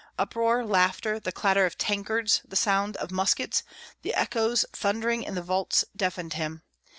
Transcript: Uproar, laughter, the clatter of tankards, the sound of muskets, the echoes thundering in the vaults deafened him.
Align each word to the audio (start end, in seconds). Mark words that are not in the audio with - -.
Uproar, 0.17 0.65
laughter, 0.65 1.19
the 1.19 1.31
clatter 1.31 1.67
of 1.67 1.77
tankards, 1.77 2.41
the 2.43 2.55
sound 2.55 2.97
of 2.97 3.11
muskets, 3.11 3.61
the 4.01 4.15
echoes 4.15 4.65
thundering 4.73 5.21
in 5.21 5.35
the 5.35 5.43
vaults 5.43 5.85
deafened 5.95 6.33
him. 6.33 6.63